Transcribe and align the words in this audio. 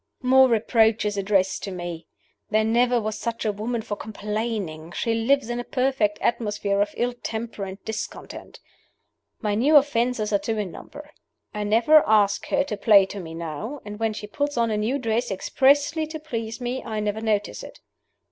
"More 0.23 0.47
reproaches 0.49 1.15
addressed 1.15 1.61
to 1.63 1.71
me! 1.71 2.07
There 2.49 2.63
never 2.63 2.99
was 2.99 3.19
such 3.19 3.45
a 3.45 3.51
woman 3.51 3.83
for 3.83 3.95
complaining; 3.95 4.91
she 4.93 5.13
lives 5.13 5.47
in 5.47 5.59
a 5.59 5.63
perfect 5.63 6.17
atmosphere 6.21 6.81
of 6.81 6.95
ill 6.97 7.13
temper 7.13 7.65
and 7.65 7.77
discontent. 7.85 8.59
"My 9.41 9.53
new 9.53 9.75
offenses 9.75 10.33
are 10.33 10.39
two 10.39 10.57
in 10.57 10.71
number: 10.71 11.11
I 11.53 11.65
never 11.65 12.01
ask 12.07 12.47
her 12.47 12.63
to 12.63 12.77
play 12.77 13.05
to 13.05 13.19
me 13.19 13.35
now; 13.35 13.79
and 13.85 13.99
when 13.99 14.13
she 14.13 14.25
puts 14.25 14.57
on 14.57 14.71
a 14.71 14.77
new 14.77 14.97
dress 14.97 15.29
expressly 15.29 16.07
to 16.07 16.19
please 16.19 16.59
me, 16.59 16.83
I 16.83 16.99
never 16.99 17.21
notice 17.21 17.61
it. 17.61 17.79